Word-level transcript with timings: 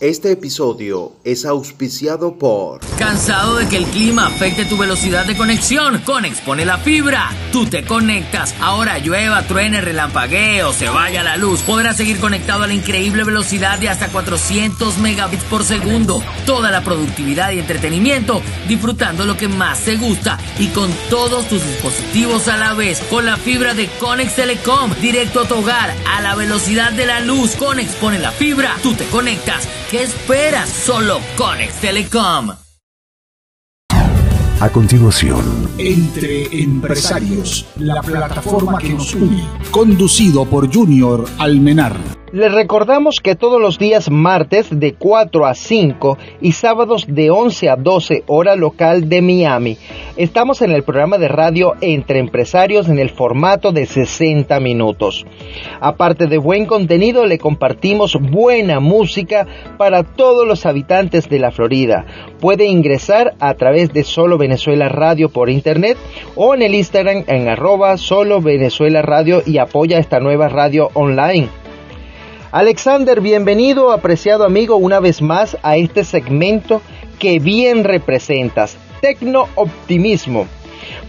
Este 0.00 0.30
episodio 0.30 1.14
es 1.24 1.44
auspiciado 1.44 2.38
por... 2.38 2.78
¿Cansado 3.00 3.56
de 3.56 3.68
que 3.68 3.78
el 3.78 3.84
clima 3.86 4.28
afecte 4.28 4.64
tu 4.64 4.76
velocidad 4.76 5.26
de 5.26 5.36
conexión? 5.36 5.98
Conex 6.04 6.40
pone 6.42 6.64
la 6.64 6.78
fibra. 6.78 7.32
Tú 7.50 7.66
te 7.66 7.82
conectas. 7.82 8.54
Ahora 8.60 9.00
llueva, 9.00 9.42
truene, 9.48 9.80
relampaguee 9.80 10.62
o 10.62 10.72
se 10.72 10.88
vaya 10.88 11.24
la 11.24 11.36
luz. 11.36 11.62
Podrás 11.62 11.96
seguir 11.96 12.20
conectado 12.20 12.62
a 12.62 12.68
la 12.68 12.74
increíble 12.74 13.24
velocidad 13.24 13.80
de 13.80 13.88
hasta 13.88 14.06
400 14.06 14.98
megabits 14.98 15.42
por 15.42 15.64
segundo. 15.64 16.22
Toda 16.46 16.70
la 16.70 16.84
productividad 16.84 17.50
y 17.50 17.58
entretenimiento 17.58 18.40
disfrutando 18.68 19.24
lo 19.24 19.36
que 19.36 19.48
más 19.48 19.80
te 19.80 19.96
gusta 19.96 20.38
y 20.60 20.68
con 20.68 20.92
todos 21.10 21.48
tus 21.48 21.66
dispositivos 21.66 22.46
a 22.46 22.56
la 22.56 22.72
vez. 22.72 23.00
Con 23.10 23.26
la 23.26 23.36
fibra 23.36 23.74
de 23.74 23.88
Conex 23.98 24.36
Telecom, 24.36 24.94
directo 25.00 25.40
a 25.40 25.48
tu 25.48 25.56
hogar, 25.56 25.92
a 26.06 26.20
la 26.20 26.36
velocidad 26.36 26.92
de 26.92 27.06
la 27.06 27.18
luz. 27.18 27.56
Conex 27.56 27.96
pone 27.96 28.20
la 28.20 28.30
fibra. 28.30 28.76
Tú 28.80 28.94
te 28.94 29.04
conectas 29.06 29.66
¿Qué 29.90 30.02
esperas? 30.02 30.68
Solo 30.68 31.16
Conex 31.38 31.80
Telecom. 31.80 32.50
A 34.60 34.68
continuación, 34.70 35.40
Entre 35.78 36.44
Empresarios, 36.62 37.64
la 37.78 38.02
plataforma 38.02 38.76
que 38.76 38.90
nos 38.90 39.14
une, 39.14 39.42
conducido 39.70 40.44
por 40.44 40.70
Junior 40.70 41.24
Almenar. 41.38 41.96
Les 42.32 42.52
recordamos 42.52 43.20
que 43.22 43.34
todos 43.34 43.58
los 43.58 43.78
días 43.78 44.10
martes 44.10 44.66
de 44.70 44.92
4 44.92 45.46
a 45.46 45.54
5 45.54 46.18
y 46.42 46.52
sábados 46.52 47.06
de 47.08 47.30
11 47.30 47.70
a 47.70 47.76
12 47.76 48.24
hora 48.26 48.56
local 48.56 49.08
de 49.08 49.22
Miami 49.22 49.78
estamos 50.18 50.62
en 50.62 50.72
el 50.72 50.82
programa 50.82 51.16
de 51.16 51.28
radio 51.28 51.74
Entre 51.80 52.18
Empresarios 52.18 52.88
en 52.88 52.98
el 52.98 53.08
formato 53.08 53.70
de 53.70 53.86
60 53.86 54.58
minutos. 54.58 55.24
Aparte 55.80 56.26
de 56.26 56.38
buen 56.38 56.66
contenido 56.66 57.24
le 57.24 57.38
compartimos 57.38 58.18
buena 58.20 58.80
música 58.80 59.46
para 59.78 60.02
todos 60.02 60.46
los 60.46 60.66
habitantes 60.66 61.28
de 61.28 61.38
la 61.38 61.52
Florida. 61.52 62.04
Puede 62.40 62.66
ingresar 62.66 63.34
a 63.38 63.54
través 63.54 63.92
de 63.92 64.02
Solo 64.02 64.38
Venezuela 64.38 64.88
Radio 64.88 65.28
por 65.28 65.50
internet 65.50 65.96
o 66.34 66.52
en 66.52 66.62
el 66.62 66.74
Instagram 66.74 67.22
en 67.28 67.48
arroba 67.48 67.96
Solo 67.96 68.42
Venezuela 68.42 69.02
Radio 69.02 69.40
y 69.46 69.58
apoya 69.58 69.98
esta 69.98 70.18
nueva 70.18 70.48
radio 70.48 70.90
online. 70.94 71.48
Alexander, 72.50 73.20
bienvenido, 73.20 73.92
apreciado 73.92 74.44
amigo, 74.44 74.76
una 74.76 74.98
vez 74.98 75.22
más 75.22 75.56
a 75.62 75.76
este 75.76 76.02
segmento 76.02 76.82
que 77.20 77.38
bien 77.38 77.84
representas, 77.84 78.78
Tecno 79.00 79.48
Optimismo. 79.54 80.46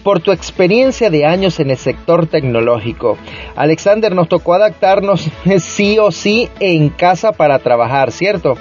Por 0.04 0.20
tu 0.22 0.32
experiencia 0.32 1.10
de 1.10 1.26
años 1.26 1.60
en 1.60 1.72
el 1.72 1.78
sector 1.78 2.28
tecnológico, 2.28 3.18
Alexander, 3.56 4.14
nos 4.16 4.30
tocó 4.30 4.54
adaptarnos 4.54 5.30
sí 5.60 5.98
o 6.00 6.12
sí 6.12 6.50
en 6.60 6.90
casa 6.90 7.32
para 7.32 7.60
trabajar, 7.60 8.12
¿cierto? 8.12 8.56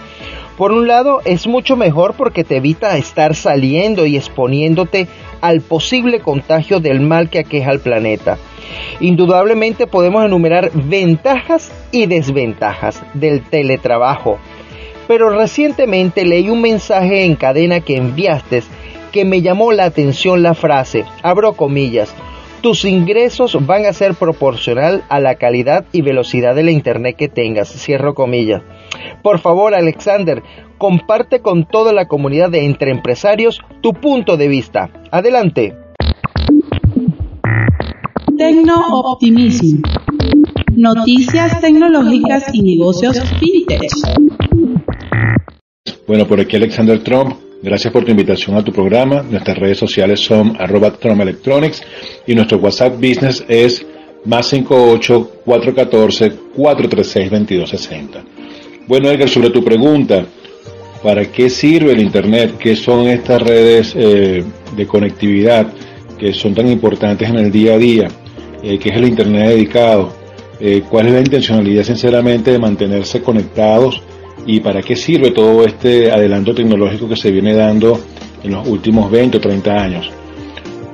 Por 0.56 0.72
un 0.72 0.88
lado, 0.88 1.20
es 1.24 1.46
mucho 1.46 1.76
mejor 1.76 2.14
porque 2.14 2.42
te 2.42 2.56
evita 2.56 2.96
estar 2.96 3.36
saliendo 3.36 4.06
y 4.06 4.16
exponiéndote 4.16 5.06
al 5.40 5.60
posible 5.60 6.20
contagio 6.20 6.80
del 6.80 7.00
mal 7.00 7.30
que 7.30 7.38
aqueja 7.38 7.70
al 7.70 7.80
planeta. 7.80 8.38
Indudablemente 9.00 9.86
podemos 9.86 10.24
enumerar 10.24 10.70
ventajas 10.74 11.70
y 11.92 12.06
desventajas 12.06 13.02
del 13.14 13.42
teletrabajo. 13.42 14.38
Pero 15.06 15.30
recientemente 15.30 16.24
leí 16.24 16.50
un 16.50 16.60
mensaje 16.60 17.24
en 17.24 17.36
cadena 17.36 17.80
que 17.80 17.96
enviaste 17.96 18.62
que 19.10 19.24
me 19.24 19.42
llamó 19.42 19.72
la 19.72 19.84
atención 19.84 20.42
la 20.42 20.54
frase, 20.54 21.04
abro 21.22 21.54
comillas, 21.54 22.14
tus 22.60 22.84
ingresos 22.84 23.56
van 23.66 23.86
a 23.86 23.92
ser 23.92 24.14
proporcional 24.14 25.04
a 25.08 25.20
la 25.20 25.36
calidad 25.36 25.84
y 25.92 26.02
velocidad 26.02 26.56
de 26.56 26.64
la 26.64 26.72
internet 26.72 27.14
que 27.16 27.28
tengas, 27.28 27.68
cierro 27.68 28.14
comillas. 28.14 28.62
Por 29.22 29.38
favor, 29.38 29.74
Alexander, 29.74 30.42
comparte 30.76 31.40
con 31.40 31.66
toda 31.66 31.92
la 31.92 32.08
comunidad 32.08 32.50
de 32.50 32.64
entre 32.64 32.90
empresarios 32.90 33.60
tu 33.80 33.92
punto 33.92 34.36
de 34.36 34.48
vista. 34.48 34.90
Adelante. 35.12 35.76
Tecno-optimismo. 38.36 39.82
Noticias 40.74 41.60
tecnológicas 41.60 42.52
y 42.52 42.62
negocios 42.62 43.20
fintech. 43.38 43.90
Bueno, 46.06 46.26
por 46.26 46.40
aquí 46.40 46.56
Alexander 46.56 47.02
Trump. 47.02 47.47
Gracias 47.60 47.92
por 47.92 48.04
tu 48.04 48.12
invitación 48.12 48.56
a 48.56 48.62
tu 48.62 48.72
programa. 48.72 49.22
Nuestras 49.22 49.58
redes 49.58 49.78
sociales 49.78 50.20
son 50.20 50.56
arroba 50.60 50.96
y 52.26 52.34
nuestro 52.34 52.58
WhatsApp 52.58 52.94
Business 52.94 53.44
es 53.48 53.84
más 54.24 54.46
58 54.46 55.30
414 55.44 56.32
436 56.54 57.30
2260. 57.30 58.24
Bueno, 58.86 59.10
Edgar, 59.10 59.28
sobre 59.28 59.50
tu 59.50 59.64
pregunta, 59.64 60.24
¿para 61.02 61.24
qué 61.32 61.50
sirve 61.50 61.92
el 61.92 62.00
Internet? 62.00 62.54
¿Qué 62.58 62.76
son 62.76 63.08
estas 63.08 63.42
redes 63.42 63.92
eh, 63.96 64.44
de 64.76 64.86
conectividad 64.86 65.66
que 66.16 66.32
son 66.32 66.54
tan 66.54 66.68
importantes 66.68 67.28
en 67.28 67.38
el 67.38 67.50
día 67.50 67.74
a 67.74 67.78
día? 67.78 68.08
Eh, 68.62 68.78
¿Qué 68.78 68.90
es 68.90 68.96
el 68.96 69.08
Internet 69.08 69.48
dedicado? 69.48 70.12
Eh, 70.60 70.82
¿Cuál 70.88 71.08
es 71.08 71.12
la 71.12 71.20
intencionalidad, 71.20 71.82
sinceramente, 71.82 72.52
de 72.52 72.58
mantenerse 72.60 73.20
conectados? 73.20 74.00
¿Y 74.48 74.60
para 74.60 74.80
qué 74.80 74.96
sirve 74.96 75.32
todo 75.32 75.66
este 75.66 76.10
adelanto 76.10 76.54
tecnológico 76.54 77.06
que 77.06 77.16
se 77.16 77.30
viene 77.30 77.52
dando 77.52 78.00
en 78.42 78.52
los 78.52 78.66
últimos 78.66 79.10
20 79.10 79.36
o 79.36 79.40
30 79.42 79.74
años? 79.74 80.10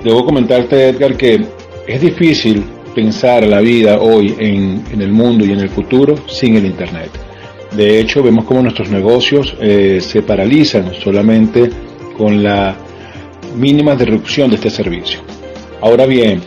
Debo 0.03 0.25
comentarte, 0.25 0.88
Edgar, 0.88 1.16
que 1.16 1.41
es 1.87 2.00
difícil 2.00 2.64
pensar 2.97 3.47
la 3.47 3.60
vida 3.60 4.00
hoy 4.00 4.34
en, 4.41 4.82
el 5.00 5.12
mundo 5.12 5.47
y 5.47 5.53
en 5.53 5.60
el 5.60 5.69
futuro 5.69 6.16
sin 6.26 6.56
el 6.56 6.66
Internet. 6.66 7.10
De 7.76 8.00
hecho, 8.00 8.25
vemos 8.25 8.44
como 8.44 8.60
nuestros 8.60 8.91
negocios 8.91 9.54
eh, 9.60 10.00
se 10.00 10.22
paralizan 10.22 10.93
solamente 10.93 11.70
con 12.19 12.43
la 12.43 12.76
mínima 13.56 13.94
disrupción 13.94 14.50
de 14.50 14.56
este 14.56 14.70
servicio. 14.70 15.20
Ahora 15.81 16.06
bien, 16.06 16.41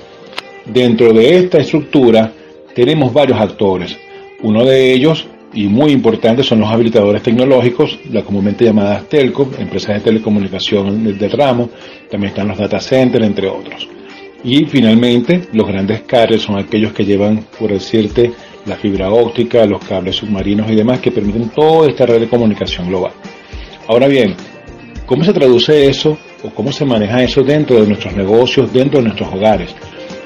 dentro 0.65 1.13
de 1.13 1.37
esta 1.37 1.59
estructura 1.59 2.33
tenemos 2.75 3.13
varios 3.13 3.39
actores. 3.39 3.97
Uno 4.43 4.65
de 4.65 4.91
ellos, 4.91 5.25
y 5.57 5.67
muy 5.67 5.91
importante, 5.91 6.43
son 6.43 6.59
los 6.59 6.69
habilitadores 6.69 7.23
tecnológicos, 7.23 7.97
las 8.11 8.23
comúnmente 8.23 8.63
llamadas 8.63 9.09
telco, 9.09 9.49
empresas 9.57 9.95
de 9.95 10.01
telecomunicación 10.01 11.03
del, 11.03 11.17
del 11.17 11.31
ramo, 11.31 11.71
también 12.11 12.29
están 12.29 12.47
los 12.47 12.59
data 12.59 12.79
centers, 12.79 13.25
entre 13.25 13.47
otros. 13.47 13.89
Y 14.43 14.65
finalmente, 14.65 15.47
los 15.53 15.67
grandes 15.67 16.01
carriers 16.01 16.43
son 16.43 16.59
aquellos 16.59 16.93
que 16.93 17.05
llevan, 17.05 17.43
por 17.57 17.71
decirte, 17.71 18.31
la 18.67 18.75
fibra 18.75 19.09
óptica, 19.09 19.65
los 19.65 19.83
cables 19.83 20.17
submarinos 20.17 20.69
y 20.69 20.75
demás 20.75 20.99
que 20.99 21.09
permiten 21.09 21.49
toda 21.49 21.89
esta 21.89 22.05
red 22.05 22.19
de 22.19 22.29
comunicación 22.29 22.87
global. 22.87 23.13
Ahora 23.87 24.07
bien, 24.07 24.35
¿cómo 25.07 25.23
se 25.23 25.33
traduce 25.33 25.89
eso 25.89 26.19
o 26.43 26.51
cómo 26.51 26.71
se 26.71 26.85
maneja 26.85 27.23
eso 27.23 27.41
dentro 27.41 27.81
de 27.81 27.87
nuestros 27.87 28.15
negocios, 28.15 28.71
dentro 28.71 28.99
de 28.99 29.05
nuestros 29.05 29.33
hogares? 29.33 29.73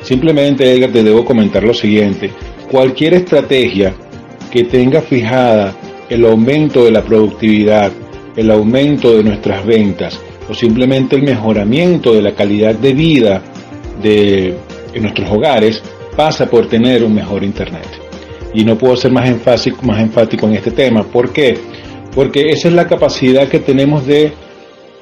Simplemente, 0.02 0.70
Edgar, 0.70 0.91
te 0.91 1.03
debo 1.03 1.24
comentar 1.24 1.64
lo 1.64 1.74
siguiente. 1.74 2.31
Cualquier 2.70 3.14
estrategia 3.14 3.94
que 4.51 4.63
tenga 4.63 5.01
fijada 5.01 5.75
el 6.09 6.25
aumento 6.25 6.85
de 6.85 6.91
la 6.91 7.03
productividad, 7.03 7.91
el 8.35 8.51
aumento 8.51 9.16
de 9.16 9.23
nuestras 9.23 9.66
ventas 9.66 10.19
o 10.50 10.53
simplemente 10.53 11.16
el 11.16 11.23
mejoramiento 11.23 12.13
de 12.13 12.22
la 12.22 12.34
calidad 12.34 12.75
de 12.75 12.94
vida 12.94 13.41
de 14.01 14.56
nuestros 15.00 15.29
hogares 15.31 15.81
pasa 16.16 16.50
por 16.50 16.67
tener 16.67 17.03
un 17.03 17.13
mejor 17.13 17.44
Internet. 17.44 17.88
Y 18.53 18.66
no 18.66 18.78
puedo 18.78 18.97
ser 18.97 19.11
más 19.11 19.29
enfático, 19.29 19.81
más 19.84 20.01
enfático 20.01 20.45
en 20.47 20.56
este 20.56 20.72
tema. 20.72 21.03
¿Por 21.03 21.31
qué? 21.31 21.57
Porque 22.13 22.50
esa 22.50 22.67
es 22.67 22.73
la 22.73 22.88
capacidad 22.88 23.47
que 23.47 23.59
tenemos 23.59 24.06
de 24.06 24.34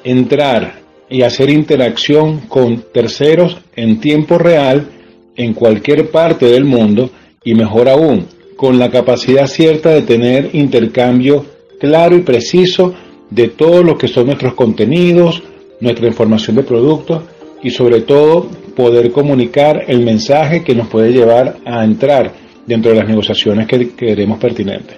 entrar 0.04 0.80
y 1.10 1.24
hacer 1.24 1.50
interacción 1.50 2.42
con 2.42 2.84
terceros 2.94 3.58
en 3.76 4.00
tiempo 4.00 4.38
real 4.38 4.88
en 5.36 5.54
cualquier 5.54 6.12
parte 6.12 6.46
del 6.46 6.66
mundo 6.66 7.10
y 7.44 7.56
mejor 7.56 7.90
aún, 7.90 8.28
con 8.60 8.78
la 8.78 8.92
capacidad 8.92 9.48
cierta 9.48 9.92
de 9.92 10.02
tener 10.02 10.50
intercambio 10.52 11.46
claro 11.80 12.18
y 12.18 12.24
preciso 12.24 12.94
de 13.30 13.48
todo 13.48 13.84
lo 13.84 13.98
que 13.98 14.10
son 14.10 14.26
nuestros 14.26 14.54
contenidos, 14.54 15.42
nuestra 15.80 16.08
información 16.08 16.58
de 16.58 16.64
productos 16.64 17.24
y 17.64 17.70
sobre 17.70 18.02
todo 18.02 18.48
poder 18.76 19.14
comunicar 19.14 19.86
el 19.88 20.04
mensaje 20.04 20.62
que 20.62 20.76
nos 20.76 20.90
puede 20.90 21.14
llevar 21.14 21.56
a 21.66 21.86
entrar 21.86 22.34
dentro 22.66 22.92
de 22.92 22.98
las 22.98 23.08
negociaciones 23.08 23.66
que 23.66 23.92
queremos 23.92 24.38
pertinentes. 24.40 24.98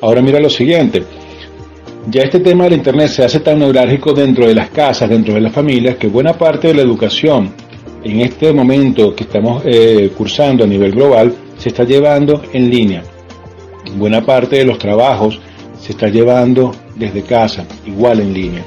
Ahora 0.00 0.22
mira 0.22 0.40
lo 0.40 0.48
siguiente, 0.48 1.02
ya 2.08 2.22
este 2.22 2.40
tema 2.40 2.64
del 2.64 2.72
Internet 2.72 3.08
se 3.08 3.22
hace 3.22 3.40
tan 3.40 3.58
neurálgico 3.58 4.14
dentro 4.14 4.46
de 4.46 4.54
las 4.54 4.70
casas, 4.70 5.10
dentro 5.10 5.34
de 5.34 5.42
las 5.42 5.52
familias, 5.52 5.96
que 5.96 6.06
buena 6.06 6.32
parte 6.32 6.68
de 6.68 6.74
la 6.74 6.80
educación 6.80 7.52
en 8.02 8.22
este 8.22 8.50
momento 8.54 9.14
que 9.14 9.24
estamos 9.24 9.62
eh, 9.66 10.10
cursando 10.16 10.64
a 10.64 10.66
nivel 10.66 10.92
global 10.92 11.43
se 11.58 11.68
está 11.68 11.84
llevando 11.84 12.42
en 12.52 12.70
línea. 12.70 13.02
Buena 13.96 14.24
parte 14.24 14.56
de 14.56 14.64
los 14.64 14.78
trabajos 14.78 15.40
se 15.80 15.92
está 15.92 16.08
llevando 16.08 16.72
desde 16.96 17.22
casa, 17.22 17.66
igual 17.86 18.20
en 18.20 18.32
línea. 18.32 18.64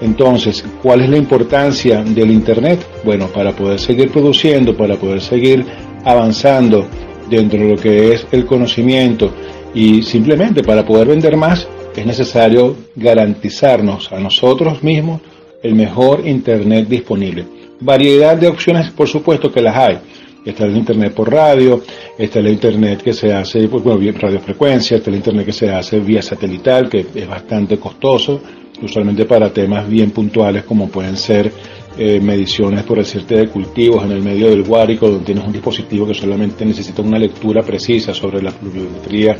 Entonces, 0.00 0.64
¿cuál 0.82 1.02
es 1.02 1.08
la 1.08 1.16
importancia 1.16 2.02
del 2.02 2.30
Internet? 2.30 2.84
Bueno, 3.04 3.28
para 3.28 3.52
poder 3.52 3.78
seguir 3.78 4.10
produciendo, 4.10 4.76
para 4.76 4.96
poder 4.96 5.20
seguir 5.20 5.64
avanzando 6.04 6.86
dentro 7.30 7.60
de 7.60 7.68
lo 7.68 7.76
que 7.76 8.12
es 8.12 8.26
el 8.32 8.44
conocimiento 8.44 9.32
y 9.74 10.02
simplemente 10.02 10.62
para 10.62 10.84
poder 10.84 11.08
vender 11.08 11.36
más, 11.36 11.68
es 11.96 12.04
necesario 12.04 12.76
garantizarnos 12.96 14.10
a 14.12 14.18
nosotros 14.18 14.82
mismos 14.82 15.20
el 15.62 15.74
mejor 15.74 16.26
Internet 16.26 16.88
disponible. 16.88 17.44
Variedad 17.80 18.36
de 18.36 18.48
opciones, 18.48 18.90
por 18.90 19.08
supuesto 19.08 19.52
que 19.52 19.60
las 19.60 19.76
hay. 19.76 19.98
Está 20.44 20.64
el 20.64 20.76
Internet 20.76 21.14
por 21.14 21.30
radio, 21.30 21.82
está 22.18 22.40
el 22.40 22.48
Internet 22.48 23.02
que 23.02 23.12
se 23.12 23.32
hace, 23.32 23.68
pues, 23.68 23.84
bueno, 23.84 24.00
radiofrecuencia, 24.18 24.96
está 24.96 25.10
el 25.10 25.16
Internet 25.16 25.46
que 25.46 25.52
se 25.52 25.70
hace 25.70 26.00
vía 26.00 26.20
satelital, 26.20 26.88
que 26.88 27.06
es 27.14 27.28
bastante 27.28 27.78
costoso, 27.78 28.40
usualmente 28.82 29.24
para 29.24 29.52
temas 29.52 29.88
bien 29.88 30.10
puntuales 30.10 30.64
como 30.64 30.88
pueden 30.88 31.16
ser 31.16 31.52
eh, 31.98 32.20
mediciones, 32.20 32.84
por 32.84 32.98
decirte, 32.98 33.36
de 33.36 33.48
cultivos 33.48 34.02
en 34.04 34.12
el 34.12 34.22
medio 34.22 34.48
del 34.48 34.62
Guárico, 34.62 35.08
donde 35.08 35.26
tienes 35.26 35.44
un 35.44 35.52
dispositivo 35.52 36.06
que 36.06 36.14
solamente 36.14 36.64
necesita 36.64 37.02
una 37.02 37.18
lectura 37.18 37.62
precisa 37.62 38.14
sobre 38.14 38.42
la 38.42 38.50
pluviometría 38.50 39.36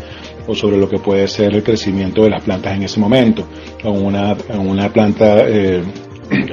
o 0.46 0.55
sobre 0.55 0.76
lo 0.76 0.87
que 0.87 0.98
puede 0.98 1.26
ser 1.28 1.55
el 1.55 1.62
crecimiento 1.62 2.22
de 2.22 2.31
las 2.31 2.43
plantas 2.43 2.76
en 2.76 2.82
ese 2.82 3.00
momento, 3.00 3.48
o 3.84 3.90
una, 3.90 4.37
una 4.58 4.93
planta, 4.93 5.48
eh, 5.48 5.82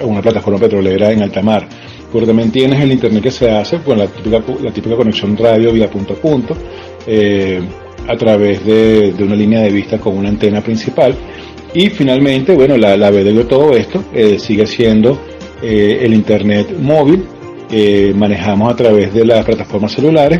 una 0.03 0.21
plataforma 0.21 0.59
petrolera 0.59 1.11
en 1.11 1.21
alta 1.21 1.41
mar. 1.41 1.67
Pero 2.11 2.25
también 2.25 2.51
tienes 2.51 2.81
el 2.81 2.91
internet 2.91 3.23
que 3.23 3.31
se 3.31 3.49
hace, 3.49 3.79
con 3.79 3.97
la 3.97 4.07
típica, 4.07 4.41
la 4.61 4.71
típica 4.71 4.95
conexión 4.95 5.37
radio 5.37 5.71
vía 5.71 5.89
punto 5.89 6.13
a 6.13 6.15
punto, 6.15 6.57
eh, 7.05 7.61
a 8.07 8.15
través 8.15 8.65
de, 8.65 9.13
una 9.19 9.35
línea 9.35 9.61
de 9.61 9.69
vista 9.69 9.99
con 9.99 10.17
una 10.17 10.29
antena 10.29 10.61
principal. 10.61 11.15
Y 11.73 11.89
finalmente, 11.89 12.55
bueno, 12.55 12.77
la, 12.77 12.97
la 12.97 13.11
de 13.11 13.43
todo 13.43 13.75
esto 13.75 14.05
eh, 14.13 14.39
sigue 14.39 14.65
siendo 14.65 15.19
eh, 15.61 15.99
el 16.01 16.13
internet 16.13 16.75
móvil 16.79 17.25
manejamos 18.15 18.73
a 18.73 18.75
través 18.75 19.13
de 19.13 19.23
las 19.23 19.45
plataformas 19.45 19.91
celulares, 19.91 20.39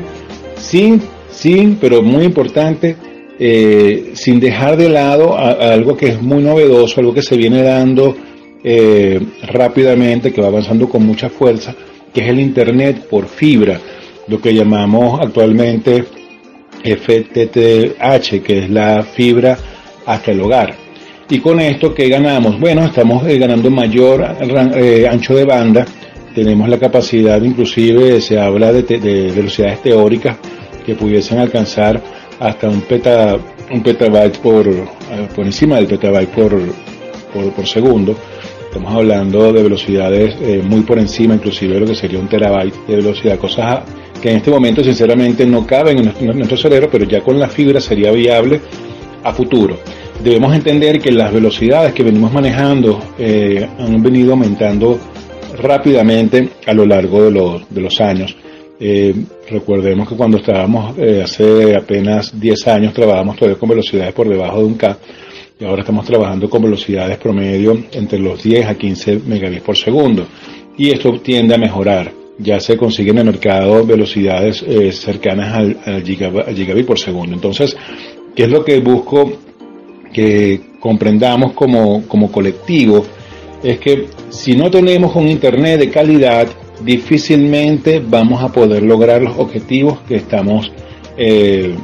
sin, 0.57 1.00
sin, 1.30 1.75
pero 1.75 2.01
muy 2.01 2.24
importante, 2.24 2.95
sin 4.13 4.39
dejar 4.39 4.75
de 4.77 4.89
lado 4.89 5.38
algo 5.38 5.95
que 5.95 6.07
es 6.07 6.21
muy 6.24 6.42
novedoso, 6.42 7.00
algo 7.00 7.13
que 7.13 7.21
se 7.21 7.38
viene 7.38 7.62
dando 7.62 8.16
eh, 8.64 9.20
rápidamente, 9.44 10.32
que 10.32 10.42
va 10.42 10.48
avanzando 10.48 10.90
con 10.90 11.06
mucha 11.06 11.30
fuerza, 11.30 11.76
que 12.14 12.22
es 12.22 12.28
el 12.30 12.40
Internet 12.40 13.08
por 13.10 13.28
fibra, 13.28 13.80
lo 14.28 14.40
que 14.42 14.54
llamamos 14.54 15.20
actualmente 15.22 16.04
FTTH, 16.84 18.42
que 18.44 18.60
es 18.60 18.70
la 18.70 19.04
fibra 19.04 19.58
hasta 20.06 20.32
el 20.32 20.42
hogar. 20.42 20.76
Y 21.30 21.40
con 21.40 21.60
esto, 21.60 21.94
¿qué 21.94 22.10
ganamos? 22.10 22.60
Bueno, 22.60 22.86
estamos 22.86 23.26
eh, 23.28 23.38
ganando 23.38 23.70
mayor 23.70 24.24
ancho 24.24 25.36
de 25.36 25.46
banda, 25.46 25.86
tenemos 26.34 26.70
la 26.70 26.80
capacidad, 26.80 27.42
inclusive 27.42 28.22
se 28.22 28.40
habla 28.40 28.72
de, 28.72 28.84
de 28.84 29.32
velocidades 29.32 29.82
teóricas 29.82 30.38
que 30.86 30.96
pudiesen 30.96 31.40
alcanzar 31.40 32.02
hasta 32.40 32.70
un, 32.70 32.82
peta, 32.82 33.38
un 33.72 33.84
petabyte 33.84 34.40
por, 34.40 34.68
eh, 34.68 34.86
por 35.36 35.46
encima 35.46 35.76
del 35.76 35.88
petabyte 35.88 36.30
por, 36.30 37.54
por, 37.56 37.68
segundo. 37.68 38.16
Estamos 38.69 38.94
hablando 38.94 39.51
de 39.51 39.63
velocidades 39.63 40.36
eh, 40.42 40.62
muy 40.63 40.81
por 40.81 41.00
encima, 41.00 41.33
inclusive 41.33 41.74
de 41.74 41.80
lo 41.80 41.88
que 41.88 41.95
sería 41.95 42.19
un 42.19 42.30
terabyte 42.30 42.75
de 42.86 42.98
velocidad, 42.98 43.39
cosas 43.39 43.80
que 44.21 44.30
en 44.30 44.38
este 44.38 44.51
momento 44.51 44.83
sinceramente 44.83 45.44
no 45.48 45.66
caben 45.66 45.98
en 45.98 46.38
nuestro, 46.38 46.56
cerebro, 46.56 46.88
pero 46.92 47.06
ya 47.06 47.21
con 47.21 47.39
la 47.39 47.50
fibra 47.50 47.81
sería 47.81 48.12
viable 48.12 48.62
a 49.24 49.33
futuro. 49.33 49.75
Debemos 50.24 50.54
entender 50.54 51.00
que 51.00 51.12
las 51.12 51.33
velocidades 51.33 51.94
que 51.94 52.04
venimos 52.04 52.31
manejando 52.31 53.00
eh, 53.18 53.68
han 53.80 54.04
venido 54.04 54.33
aumentando 54.33 55.00
rápidamente 55.57 56.50
a 56.68 56.74
lo 56.75 56.86
largo 56.86 57.24
de 57.24 57.31
los, 57.31 57.74
de 57.74 57.81
los 57.81 58.00
años. 58.00 58.36
Eh, 58.80 59.16
recordemos 59.50 60.07
que 60.07 60.16
cuando 60.16 60.38
estábamos 60.38 60.95
eh, 61.00 61.24
hace 61.24 61.75
apenas 61.75 62.39
10 62.39 62.68
años 62.68 62.94
trabajamos 62.94 63.36
todavía 63.36 63.57
con 63.57 63.69
velocidades 63.69 64.13
por 64.13 64.30
debajo 64.30 64.60
de 64.60 64.66
un 64.66 64.75
K 64.75 64.95
y 65.60 65.66
ahora 65.66 65.82
estamos 65.82 66.06
trabajando 66.06 66.50
con 66.50 66.62
velocidades 66.62 67.18
promedio 67.18 67.78
entre 67.92 68.18
los 68.18 68.42
10 68.42 68.66
a 68.66 68.76
15 68.76 69.20
megabits 69.28 69.62
por 69.62 69.76
segundo 69.76 70.26
y 70.78 70.92
esto 70.92 71.20
tiende 71.20 71.54
a 71.54 71.58
mejorar. 71.58 72.14
Ya 72.38 72.62
se 72.62 72.78
consiguen 72.78 73.18
en 73.18 73.28
el 73.28 73.34
mercado 73.34 73.86
velocidades 73.86 74.64
eh, 74.66 74.94
cercanas 74.94 75.54
al, 75.86 76.04
gigabit 76.04 76.86
por 76.86 76.98
segundo. 76.98 77.36
Entonces, 77.36 77.76
¿qué 78.34 78.44
es 78.44 78.50
lo 78.50 78.64
que 78.64 78.80
busco 78.80 79.34
que 80.14 80.62
comprendamos 80.80 81.52
como, 81.52 82.08
como 82.08 82.32
colectivo? 82.32 83.06
Es 83.62 83.80
que 83.80 84.06
si 84.30 84.56
no 84.56 84.72
tenemos 84.72 85.14
un 85.18 85.28
Internet 85.28 85.82
de 85.82 85.90
calidad, 85.90 86.48
difícilmente 86.82 88.00
vamos 88.00 88.42
a 88.42 88.50
poder 88.50 88.84
lograr 88.84 89.22
los 89.22 89.38
objetivos 89.38 90.00
que 90.08 90.16
estamos 90.16 90.72
eh, 91.18 91.76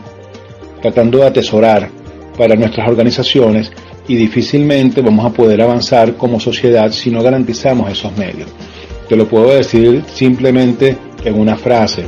tratando 0.81 1.17
de 1.17 1.25
atesorar 1.25 2.04
para 2.37 2.55
nuestras 2.55 2.87
organizaciones 2.87 3.71
y 4.07 4.15
difícilmente 4.15 5.01
vamos 5.01 5.25
a 5.25 5.33
poder 5.33 5.61
avanzar 5.61 6.15
como 6.15 6.39
sociedad 6.39 6.91
si 6.91 7.09
no 7.11 7.23
garantizamos 7.23 7.91
esos 7.91 8.15
medios. 8.17 8.49
Te 9.09 9.15
lo 9.15 9.27
puedo 9.27 9.53
decir 9.53 10.03
simplemente 10.13 10.97
en 11.23 11.39
una 11.39 11.55
frase. 11.55 12.05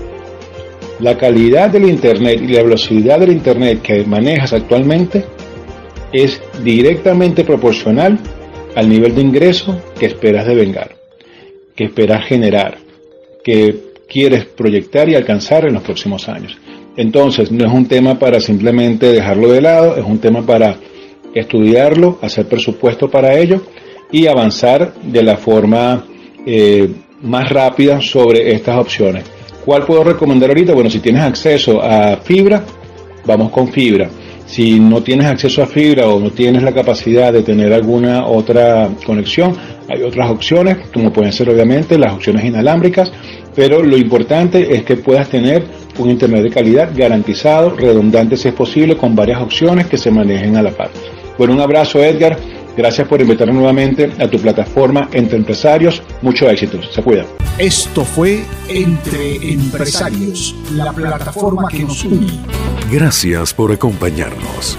La 1.00 1.18
calidad 1.18 1.69
del 1.69 1.89
Internet 1.89 2.41
y 2.41 2.47
la 2.47 2.63
velocidad 2.63 3.19
del 3.19 3.31
Internet 3.31 3.81
que 3.81 4.03
manejas 4.03 4.53
actualmente 4.53 5.25
es 6.12 6.41
directamente 6.63 7.44
proporcional 7.44 8.18
al 8.75 8.89
nivel 8.89 9.13
de 9.15 9.21
ingreso 9.21 9.79
que 10.00 10.07
esperas 10.07 10.47
de 10.47 10.56
vengar 10.56 10.97
que 11.77 11.85
esperas 11.85 12.25
generar, 12.25 12.79
que 13.44 13.75
quieres 14.09 14.45
proyectar 14.45 15.07
y 15.07 15.15
alcanzar 15.15 15.65
en 15.68 15.75
los 15.75 15.83
próximos 15.83 16.27
años. 16.27 16.57
Entonces, 16.98 17.52
no 17.52 17.66
es 17.66 17.72
un 17.72 17.86
tema 17.86 18.18
para 18.18 18.40
simplemente 18.40 19.12
dejarlo 19.14 19.50
de 19.50 19.62
lado, 19.62 19.96
es 19.96 20.04
un 20.04 20.18
tema 20.18 20.42
para 20.42 20.78
estudiarlo, 21.34 22.18
hacer 22.22 22.48
presupuesto 22.48 23.10
para 23.10 23.38
ello 23.38 23.62
y 24.12 24.28
avanzar 24.28 24.94
de 25.04 25.24
la 25.24 25.38
forma 25.38 26.06
eh, 26.46 26.90
más 27.22 27.50
rápida 27.50 28.02
sobre 28.02 28.52
estas 28.54 28.78
opciones. 28.78 29.26
¿Cuál 29.64 29.86
puedo 29.86 30.04
recomendar 30.04 30.50
ahorita? 30.50 30.74
Bueno, 30.74 30.90
si 30.90 31.00
tienes 31.00 31.22
acceso 31.22 31.82
a 31.84 32.18
fibra, 32.18 32.64
vamos 33.26 33.52
con 33.52 33.68
fibra. 33.68 34.10
Si 34.46 34.80
no 34.80 35.04
tienes 35.04 35.28
acceso 35.28 35.62
a 35.62 35.68
fibra 35.68 36.08
o 36.08 36.20
no 36.22 36.32
tienes 36.32 36.64
la 36.64 36.74
capacidad 36.74 37.34
de 37.34 37.44
tener 37.44 37.74
alguna 37.74 38.26
otra 38.26 38.90
conexión, 39.06 39.54
hay 39.90 40.02
otras 40.04 40.32
opciones, 40.32 40.78
como 40.94 41.12
pueden 41.12 41.34
ser 41.34 41.50
obviamente 41.50 41.98
las 41.98 42.14
opciones 42.14 42.46
inalámbricas, 42.46 43.12
pero 43.54 43.84
lo 43.84 43.98
importante 43.98 44.74
es 44.74 44.84
que 44.84 44.96
puedas 44.96 45.28
tener 45.28 45.66
un 45.98 46.10
Internet 46.10 46.44
de 46.44 46.50
calidad 46.50 46.90
garantizado, 46.96 47.72
redundante 47.72 48.38
si 48.38 48.50
es 48.50 48.54
posible, 48.54 48.98
con 48.98 49.16
varias 49.16 49.42
opciones 49.42 49.88
que 49.88 49.98
se 49.98 50.12
manejen 50.12 50.56
a 50.56 50.62
la 50.62 50.72
par. 50.72 50.90
Bueno, 51.38 51.54
un 51.54 51.62
abrazo 51.62 52.04
Edgar, 52.04 52.38
gracias 52.76 53.08
por 53.08 53.22
invitarme 53.22 53.54
nuevamente 53.54 54.12
a 54.20 54.28
tu 54.28 54.39
plataforma 54.39 55.10
Entre 55.12 55.38
Empresarios, 55.38 56.01
mucho 56.22 56.50
éxito, 56.50 56.82
se 56.84 57.01
cuida. 57.01 57.25
Esto 57.58 58.04
fue 58.04 58.44
Entre 58.68 59.54
Empresarios, 59.54 60.56
la 60.74 60.92
plataforma 60.92 61.68
que 61.68 61.84
nos 61.84 62.04
une. 62.04 62.27
Gracias 62.92 63.54
por 63.54 63.72
acompañarnos. 63.72 64.77